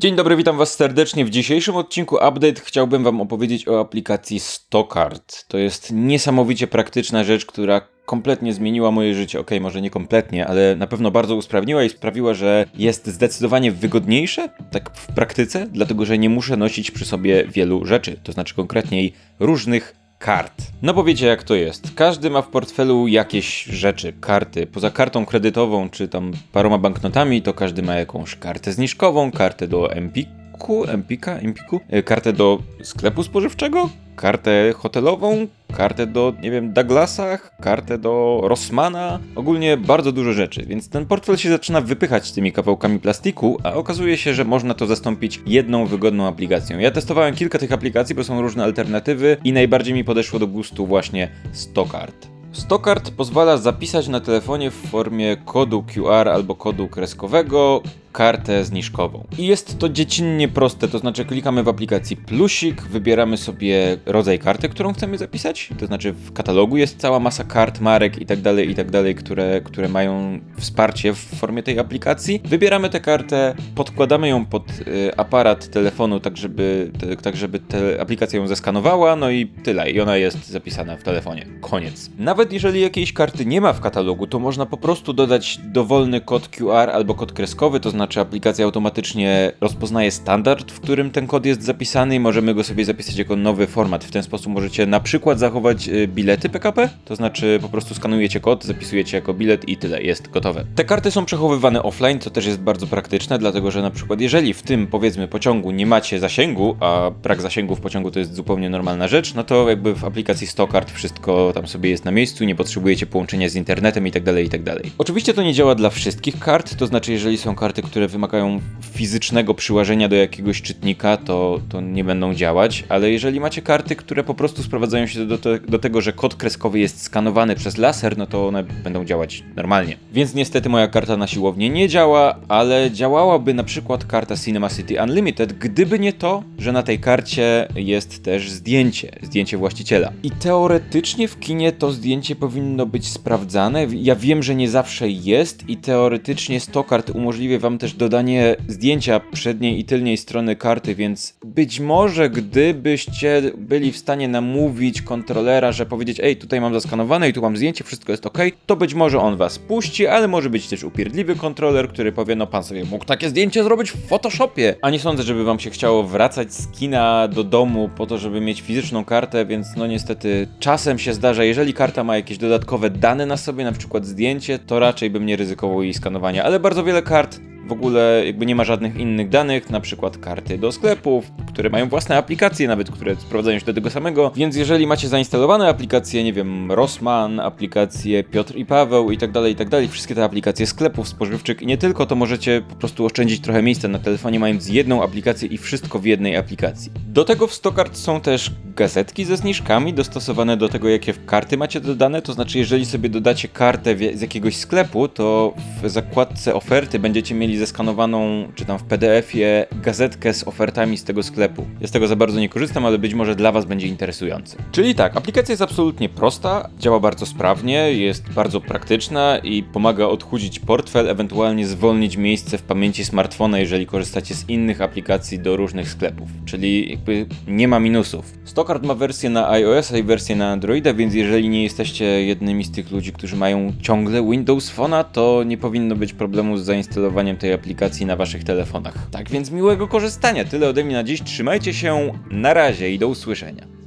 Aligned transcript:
Dzień 0.00 0.16
dobry, 0.16 0.36
witam 0.36 0.56
was 0.56 0.74
serdecznie. 0.74 1.24
W 1.24 1.30
dzisiejszym 1.30 1.76
odcinku 1.76 2.14
Update 2.14 2.60
chciałbym 2.64 3.04
wam 3.04 3.20
opowiedzieć 3.20 3.68
o 3.68 3.80
aplikacji 3.80 4.40
Stockart. 4.40 5.48
To 5.48 5.58
jest 5.58 5.92
niesamowicie 5.92 6.66
praktyczna 6.66 7.24
rzecz, 7.24 7.46
która 7.46 7.80
kompletnie 8.06 8.52
zmieniła 8.52 8.90
moje 8.90 9.14
życie. 9.14 9.40
Okej, 9.40 9.60
może 9.60 9.82
nie 9.82 9.90
kompletnie, 9.90 10.46
ale 10.46 10.76
na 10.76 10.86
pewno 10.86 11.10
bardzo 11.10 11.36
usprawniła 11.36 11.84
i 11.84 11.90
sprawiła, 11.90 12.34
że 12.34 12.66
jest 12.74 13.06
zdecydowanie 13.06 13.72
wygodniejsze, 13.72 14.48
tak 14.70 14.90
w 14.94 15.06
praktyce, 15.06 15.66
dlatego 15.72 16.04
że 16.04 16.18
nie 16.18 16.30
muszę 16.30 16.56
nosić 16.56 16.90
przy 16.90 17.04
sobie 17.04 17.44
wielu 17.44 17.84
rzeczy, 17.84 18.20
to 18.22 18.32
znaczy 18.32 18.54
konkretniej 18.54 19.12
różnych 19.40 19.99
kart. 20.20 20.62
No 20.82 20.94
bo 20.94 21.04
wiecie 21.04 21.26
jak 21.26 21.42
to 21.42 21.54
jest. 21.54 21.94
Każdy 21.94 22.30
ma 22.30 22.42
w 22.42 22.48
portfelu 22.48 23.08
jakieś 23.08 23.64
rzeczy, 23.64 24.12
karty. 24.20 24.66
Poza 24.66 24.90
kartą 24.90 25.26
kredytową 25.26 25.90
czy 25.90 26.08
tam 26.08 26.32
paroma 26.52 26.78
banknotami, 26.78 27.42
to 27.42 27.54
każdy 27.54 27.82
ma 27.82 27.94
jakąś 27.94 28.36
kartę 28.36 28.72
zniżkową, 28.72 29.32
kartę 29.32 29.68
do 29.68 29.92
Empiku, 29.92 30.84
Empika, 30.84 31.32
Empiku, 31.38 31.80
e, 31.88 32.02
kartę 32.02 32.32
do 32.32 32.58
sklepu 32.82 33.22
spożywczego, 33.22 33.90
kartę 34.16 34.72
hotelową, 34.76 35.46
kartę 35.70 36.06
do, 36.06 36.32
nie 36.42 36.50
wiem, 36.50 36.72
Douglasach, 36.72 37.56
kartę 37.60 37.98
do 37.98 38.40
Rossmana, 38.42 39.18
ogólnie 39.36 39.76
bardzo 39.76 40.12
dużo 40.12 40.32
rzeczy, 40.32 40.66
więc 40.66 40.88
ten 40.88 41.06
portfel 41.06 41.36
się 41.36 41.50
zaczyna 41.50 41.80
wypychać 41.80 42.32
tymi 42.32 42.52
kawałkami 42.52 42.98
plastiku, 42.98 43.58
a 43.64 43.72
okazuje 43.72 44.16
się, 44.16 44.34
że 44.34 44.44
można 44.44 44.74
to 44.74 44.86
zastąpić 44.86 45.40
jedną 45.46 45.86
wygodną 45.86 46.28
aplikacją. 46.28 46.78
Ja 46.78 46.90
testowałem 46.90 47.34
kilka 47.34 47.58
tych 47.58 47.72
aplikacji, 47.72 48.14
bo 48.14 48.24
są 48.24 48.42
różne 48.42 48.64
alternatywy 48.64 49.36
i 49.44 49.52
najbardziej 49.52 49.94
mi 49.94 50.04
podeszło 50.04 50.38
do 50.38 50.46
gustu 50.46 50.86
właśnie 50.86 51.28
Stockart. 51.52 52.28
Stockart 52.52 53.10
pozwala 53.10 53.56
zapisać 53.56 54.08
na 54.08 54.20
telefonie 54.20 54.70
w 54.70 54.74
formie 54.74 55.36
kodu 55.36 55.84
QR 55.94 56.28
albo 56.28 56.54
kodu 56.54 56.88
kreskowego 56.88 57.82
kartę 58.12 58.64
zniżkową. 58.64 59.26
I 59.38 59.46
jest 59.46 59.78
to 59.78 59.88
dziecinnie 59.88 60.48
proste, 60.48 60.88
to 60.88 60.98
znaczy 60.98 61.24
klikamy 61.24 61.62
w 61.62 61.68
aplikacji 61.68 62.16
plusik, 62.16 62.82
wybieramy 62.82 63.36
sobie 63.36 63.96
rodzaj 64.06 64.38
karty, 64.38 64.68
którą 64.68 64.92
chcemy 64.92 65.18
zapisać, 65.18 65.70
to 65.78 65.86
znaczy 65.86 66.12
w 66.12 66.32
katalogu 66.32 66.76
jest 66.76 66.98
cała 66.98 67.20
masa 67.20 67.44
kart, 67.44 67.80
marek 67.80 68.18
i 68.18 68.26
tak 68.26 68.40
dalej, 68.40 68.70
i 68.70 68.74
tak 68.74 68.86
które, 69.16 69.60
które 69.60 69.88
mają 69.88 70.40
wsparcie 70.58 71.12
w 71.12 71.18
formie 71.18 71.62
tej 71.62 71.78
aplikacji. 71.78 72.40
Wybieramy 72.44 72.90
tę 72.90 73.00
kartę, 73.00 73.54
podkładamy 73.74 74.28
ją 74.28 74.46
pod 74.46 74.64
y, 74.70 75.16
aparat 75.16 75.68
telefonu, 75.68 76.20
tak 76.20 76.36
żeby, 76.36 76.90
te, 77.00 77.16
tak 77.16 77.36
żeby 77.36 77.58
te, 77.58 78.00
aplikacja 78.00 78.38
ją 78.38 78.46
zeskanowała, 78.46 79.16
no 79.16 79.30
i 79.30 79.46
tyle, 79.46 79.90
i 79.90 80.00
ona 80.00 80.16
jest 80.16 80.48
zapisana 80.48 80.96
w 80.96 81.02
telefonie. 81.02 81.46
Koniec. 81.60 82.10
Nawet 82.18 82.52
jeżeli 82.52 82.80
jakiejś 82.80 83.12
karty 83.12 83.46
nie 83.46 83.60
ma 83.60 83.72
w 83.72 83.80
katalogu, 83.80 84.26
to 84.26 84.38
można 84.38 84.66
po 84.66 84.76
prostu 84.76 85.12
dodać 85.12 85.58
dowolny 85.64 86.20
kod 86.20 86.48
QR 86.48 86.90
albo 86.92 87.14
kod 87.14 87.32
kreskowy, 87.32 87.80
to 87.80 87.90
znaczy 87.90 87.99
znaczy 88.00 88.20
aplikacja 88.20 88.64
automatycznie 88.64 89.52
rozpoznaje 89.60 90.10
standard, 90.10 90.72
w 90.72 90.80
którym 90.80 91.10
ten 91.10 91.26
kod 91.26 91.46
jest 91.46 91.62
zapisany 91.62 92.14
i 92.14 92.20
możemy 92.20 92.54
go 92.54 92.64
sobie 92.64 92.84
zapisać 92.84 93.16
jako 93.16 93.36
nowy 93.36 93.66
format. 93.66 94.04
W 94.04 94.10
ten 94.10 94.22
sposób 94.22 94.52
możecie 94.52 94.86
na 94.86 95.00
przykład 95.00 95.38
zachować 95.38 95.88
y, 95.88 96.08
bilety 96.08 96.48
PKP, 96.48 96.88
to 97.04 97.16
znaczy 97.16 97.58
po 97.62 97.68
prostu 97.68 97.94
skanujecie 97.94 98.40
kod, 98.40 98.64
zapisujecie 98.64 99.16
jako 99.16 99.34
bilet 99.34 99.68
i 99.68 99.76
tyle, 99.76 100.02
jest 100.02 100.30
gotowe. 100.30 100.64
Te 100.74 100.84
karty 100.84 101.10
są 101.10 101.24
przechowywane 101.24 101.82
offline, 101.82 102.18
co 102.18 102.30
też 102.30 102.46
jest 102.46 102.60
bardzo 102.60 102.86
praktyczne, 102.86 103.38
dlatego 103.38 103.70
że 103.70 103.82
na 103.82 103.90
przykład 103.90 104.20
jeżeli 104.20 104.54
w 104.54 104.62
tym 104.62 104.86
powiedzmy 104.86 105.28
pociągu 105.28 105.70
nie 105.70 105.86
macie 105.86 106.20
zasięgu, 106.20 106.76
a 106.80 107.10
brak 107.22 107.42
zasięgu 107.42 107.76
w 107.76 107.80
pociągu 107.80 108.10
to 108.10 108.18
jest 108.18 108.34
zupełnie 108.34 108.70
normalna 108.70 109.08
rzecz, 109.08 109.34
no 109.34 109.44
to 109.44 109.68
jakby 109.68 109.94
w 109.94 110.04
aplikacji 110.04 110.46
Stockart 110.46 110.90
wszystko 110.90 111.52
tam 111.54 111.66
sobie 111.66 111.90
jest 111.90 112.04
na 112.04 112.10
miejscu, 112.10 112.44
nie 112.44 112.54
potrzebujecie 112.54 113.06
połączenia 113.06 113.48
z 113.48 113.54
internetem 113.54 114.06
i 114.06 114.10
tak 114.10 114.22
dalej, 114.22 114.46
i 114.46 114.48
tak. 114.48 114.60
Oczywiście 114.98 115.34
to 115.34 115.42
nie 115.42 115.54
działa 115.54 115.74
dla 115.74 115.90
wszystkich 115.90 116.38
kart, 116.38 116.76
to 116.76 116.86
znaczy 116.86 117.12
jeżeli 117.12 117.38
są 117.38 117.54
karty, 117.54 117.82
które 117.90 118.08
wymagają 118.08 118.60
fizycznego 118.92 119.54
przyłożenia 119.54 120.08
do 120.08 120.16
jakiegoś 120.16 120.62
czytnika, 120.62 121.16
to, 121.16 121.60
to 121.68 121.80
nie 121.80 122.04
będą 122.04 122.34
działać, 122.34 122.84
ale 122.88 123.10
jeżeli 123.10 123.40
macie 123.40 123.62
karty, 123.62 123.96
które 123.96 124.24
po 124.24 124.34
prostu 124.34 124.62
sprowadzają 124.62 125.06
się 125.06 125.26
do, 125.26 125.38
te, 125.38 125.58
do 125.58 125.78
tego, 125.78 126.00
że 126.00 126.12
kod 126.12 126.34
kreskowy 126.34 126.78
jest 126.78 127.02
skanowany 127.02 127.56
przez 127.56 127.78
laser, 127.78 128.18
no 128.18 128.26
to 128.26 128.48
one 128.48 128.62
będą 128.62 129.04
działać 129.04 129.44
normalnie. 129.56 129.96
Więc 130.12 130.34
niestety 130.34 130.68
moja 130.68 130.88
karta 130.88 131.16
na 131.16 131.26
siłownię 131.26 131.70
nie 131.70 131.88
działa, 131.88 132.36
ale 132.48 132.90
działałaby 132.90 133.54
na 133.54 133.64
przykład 133.64 134.04
karta 134.04 134.36
Cinema 134.36 134.68
City 134.68 135.02
Unlimited, 135.02 135.52
gdyby 135.52 135.98
nie 135.98 136.12
to, 136.12 136.42
że 136.58 136.72
na 136.72 136.82
tej 136.82 136.98
karcie 136.98 137.68
jest 137.74 138.24
też 138.24 138.50
zdjęcie, 138.50 139.12
zdjęcie 139.22 139.56
właściciela. 139.56 140.12
I 140.22 140.30
teoretycznie 140.30 141.28
w 141.28 141.38
kinie 141.38 141.72
to 141.72 141.92
zdjęcie 141.92 142.36
powinno 142.36 142.86
być 142.86 143.08
sprawdzane. 143.08 143.86
Ja 143.92 144.16
wiem, 144.16 144.42
że 144.42 144.54
nie 144.54 144.68
zawsze 144.68 145.08
jest 145.08 145.68
i 145.68 145.76
teoretycznie 145.76 146.60
100 146.60 146.84
kart 146.84 147.10
umożliwia 147.10 147.58
wam 147.58 147.78
też 147.80 147.94
dodanie 147.94 148.56
zdjęcia 148.68 149.20
przedniej 149.32 149.80
i 149.80 149.84
tylnej 149.84 150.16
strony 150.16 150.56
karty, 150.56 150.94
więc 150.94 151.34
być 151.44 151.80
może 151.80 152.30
gdybyście 152.30 153.42
byli 153.58 153.92
w 153.92 153.96
stanie 153.96 154.28
namówić 154.28 155.02
kontrolera, 155.02 155.72
że 155.72 155.86
powiedzieć, 155.86 156.20
ej, 156.20 156.36
tutaj 156.36 156.60
mam 156.60 156.74
zaskanowane 156.74 157.28
i 157.28 157.32
tu 157.32 157.42
mam 157.42 157.56
zdjęcie, 157.56 157.84
wszystko 157.84 158.12
jest 158.12 158.26
ok, 158.26 158.38
to 158.66 158.76
być 158.76 158.94
może 158.94 159.20
on 159.20 159.36
was 159.36 159.58
puści, 159.58 160.06
ale 160.06 160.28
może 160.28 160.50
być 160.50 160.68
też 160.68 160.84
upierdliwy 160.84 161.36
kontroler, 161.36 161.88
który 161.88 162.12
powie, 162.12 162.36
no 162.36 162.46
pan 162.46 162.64
sobie 162.64 162.84
mógł 162.84 163.04
takie 163.04 163.28
zdjęcie 163.28 163.64
zrobić 163.64 163.90
w 163.90 164.08
Photoshopie. 164.08 164.74
A 164.82 164.90
nie 164.90 164.98
sądzę, 164.98 165.22
żeby 165.22 165.44
wam 165.44 165.60
się 165.60 165.70
chciało 165.70 166.02
wracać 166.02 166.52
z 166.52 166.68
kina 166.68 167.28
do 167.28 167.44
domu 167.44 167.90
po 167.96 168.06
to, 168.06 168.18
żeby 168.18 168.40
mieć 168.40 168.60
fizyczną 168.60 169.04
kartę, 169.04 169.46
więc 169.46 169.66
no 169.76 169.86
niestety 169.86 170.48
czasem 170.58 170.98
się 170.98 171.14
zdarza, 171.14 171.44
jeżeli 171.44 171.74
karta 171.74 172.04
ma 172.04 172.16
jakieś 172.16 172.38
dodatkowe 172.38 172.90
dane 172.90 173.26
na 173.26 173.36
sobie, 173.36 173.64
na 173.64 173.72
przykład 173.72 174.06
zdjęcie, 174.06 174.58
to 174.58 174.78
raczej 174.78 175.10
bym 175.10 175.26
nie 175.26 175.36
ryzykował 175.36 175.82
jej 175.82 175.94
skanowania, 175.94 176.44
ale 176.44 176.60
bardzo 176.60 176.84
wiele 176.84 177.02
kart 177.02 177.40
w 177.70 177.72
ogóle 177.72 178.22
jakby 178.26 178.46
nie 178.46 178.54
ma 178.54 178.64
żadnych 178.64 178.96
innych 178.96 179.28
danych, 179.28 179.70
na 179.70 179.80
przykład 179.80 180.18
karty 180.18 180.58
do 180.58 180.72
sklepów, 180.72 181.32
które 181.48 181.70
mają 181.70 181.88
własne 181.88 182.16
aplikacje 182.16 182.68
nawet, 182.68 182.90
które 182.90 183.16
sprowadzają 183.16 183.58
się 183.58 183.66
do 183.66 183.74
tego 183.74 183.90
samego, 183.90 184.32
więc 184.36 184.56
jeżeli 184.56 184.86
macie 184.86 185.08
zainstalowane 185.08 185.68
aplikacje, 185.68 186.24
nie 186.24 186.32
wiem, 186.32 186.72
Rossmann, 186.72 187.40
aplikacje 187.40 188.24
Piotr 188.24 188.56
i 188.56 188.66
Paweł 188.66 189.10
i 189.10 189.18
tak 189.18 189.32
dalej, 189.32 189.52
i 189.52 189.56
tak 189.56 189.68
dalej, 189.68 189.88
wszystkie 189.88 190.14
te 190.14 190.24
aplikacje 190.24 190.66
sklepów 190.66 191.08
spożywczych 191.08 191.62
i 191.62 191.66
nie 191.66 191.78
tylko, 191.78 192.06
to 192.06 192.14
możecie 192.14 192.62
po 192.68 192.74
prostu 192.74 193.06
oszczędzić 193.06 193.40
trochę 193.40 193.62
miejsca 193.62 193.88
na 193.88 193.98
telefonie, 193.98 194.40
mając 194.40 194.68
jedną 194.68 195.02
aplikację 195.02 195.48
i 195.48 195.58
wszystko 195.58 195.98
w 195.98 196.04
jednej 196.04 196.36
aplikacji. 196.36 196.92
Do 197.06 197.24
tego 197.24 197.46
w 197.46 197.54
Stockart 197.54 197.96
są 197.96 198.20
też 198.20 198.50
gazetki 198.76 199.24
ze 199.24 199.36
zniżkami 199.36 199.94
dostosowane 199.94 200.56
do 200.56 200.68
tego, 200.68 200.88
jakie 200.88 201.12
karty 201.12 201.56
macie 201.56 201.80
dodane, 201.80 202.22
to 202.22 202.32
znaczy 202.32 202.58
jeżeli 202.58 202.86
sobie 202.86 203.08
dodacie 203.08 203.48
kartę 203.48 203.96
z 204.14 204.20
jakiegoś 204.20 204.56
sklepu, 204.56 205.08
to 205.08 205.54
w 205.82 205.90
zakładce 205.90 206.54
oferty 206.54 206.98
będziecie 206.98 207.34
mieli 207.34 207.58
zeskanowaną, 207.60 208.48
czy 208.54 208.64
tam 208.64 208.78
w 208.78 208.82
PDF-ie, 208.82 209.66
gazetkę 209.82 210.34
z 210.34 210.48
ofertami 210.48 210.98
z 210.98 211.04
tego 211.04 211.22
sklepu. 211.22 211.66
Ja 211.80 211.86
z 211.86 211.90
tego 211.90 212.06
za 212.06 212.16
bardzo 212.16 212.40
nie 212.40 212.48
korzystam, 212.48 212.86
ale 212.86 212.98
być 212.98 213.14
może 213.14 213.36
dla 213.36 213.52
Was 213.52 213.64
będzie 213.64 213.86
interesujące. 213.86 214.56
Czyli 214.72 214.94
tak, 214.94 215.16
aplikacja 215.16 215.52
jest 215.52 215.62
absolutnie 215.62 216.08
prosta, 216.08 216.68
działa 216.78 217.00
bardzo 217.00 217.26
sprawnie, 217.26 217.92
jest 217.92 218.32
bardzo 218.32 218.60
praktyczna 218.60 219.38
i 219.38 219.62
pomaga 219.62 220.06
odchudzić 220.06 220.58
portfel, 220.58 221.08
ewentualnie 221.08 221.66
zwolnić 221.66 222.16
miejsce 222.16 222.58
w 222.58 222.62
pamięci 222.62 223.04
smartfona, 223.04 223.58
jeżeli 223.58 223.86
korzystacie 223.86 224.34
z 224.34 224.48
innych 224.48 224.80
aplikacji 224.80 225.38
do 225.38 225.56
różnych 225.56 225.88
sklepów. 225.90 226.28
Czyli 226.44 226.90
jakby 226.90 227.26
nie 227.48 227.68
ma 227.68 227.80
minusów. 227.80 228.32
Stockard 228.44 228.84
ma 228.84 228.94
wersję 228.94 229.30
na 229.30 229.50
iOS 229.50 229.92
i 229.92 230.02
wersję 230.02 230.36
na 230.36 230.50
Androida, 230.50 230.94
więc 230.94 231.14
jeżeli 231.14 231.48
nie 231.48 231.62
jesteście 231.62 232.04
jednymi 232.04 232.64
z 232.64 232.70
tych 232.70 232.90
ludzi, 232.90 233.12
którzy 233.12 233.36
mają 233.36 233.72
ciągle 233.82 234.30
Windows 234.30 234.76
Phone'a, 234.76 235.04
to 235.04 235.42
nie 235.46 235.58
powinno 235.58 235.96
być 235.96 236.12
problemu 236.12 236.56
z 236.56 236.64
zainstalowaniem 236.64 237.36
tej 237.50 237.54
aplikacji 237.54 238.06
na 238.06 238.16
waszych 238.16 238.44
telefonach. 238.44 239.10
Tak 239.10 239.30
więc 239.30 239.50
miłego 239.50 239.88
korzystania. 239.88 240.44
Tyle 240.44 240.68
ode 240.68 240.84
mnie 240.84 240.94
na 240.94 241.04
dziś. 241.04 241.22
Trzymajcie 241.22 241.74
się. 241.74 242.12
Na 242.30 242.54
razie 242.54 242.90
i 242.90 242.98
do 242.98 243.08
usłyszenia. 243.08 243.79